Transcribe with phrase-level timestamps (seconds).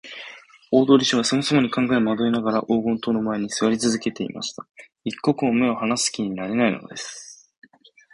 [0.71, 4.65] 大鳥氏はさまざまに考えまどいながら、黄金塔の前にすわりつづけていました。
[5.03, 7.53] 一刻も目をはなす気になれないのです。